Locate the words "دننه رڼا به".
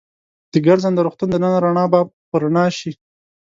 1.31-1.99